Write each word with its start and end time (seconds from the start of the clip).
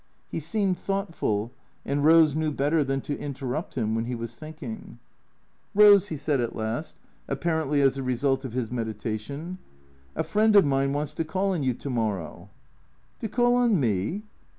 He 0.31 0.39
seemed 0.39 0.79
thoughtful, 0.79 1.51
and 1.85 2.01
Eose 2.03 2.33
knew 2.35 2.51
better 2.51 2.83
than 2.83 3.01
to 3.01 3.15
interrupt 3.19 3.75
him 3.75 3.93
when 3.93 4.05
he 4.05 4.15
was 4.15 4.33
think 4.33 4.63
ing." 4.63 4.97
Eose," 5.77 6.07
he 6.07 6.17
said 6.17 6.41
at 6.41 6.55
last, 6.55 6.95
apparently 7.27 7.81
as 7.81 7.93
the 7.93 8.01
result 8.01 8.43
of 8.43 8.53
his 8.53 8.69
medita 8.71 9.19
tion," 9.19 9.59
a 10.15 10.23
friend 10.23 10.55
of 10.55 10.65
mine 10.65 10.91
Avants 10.91 11.13
to 11.13 11.23
call 11.23 11.53
on 11.53 11.61
you 11.61 11.75
to 11.75 11.89
morrow."" 11.91 12.49
To 13.21 13.27
call 13.29 13.53
on 13.55 13.79
me 13.79 14.23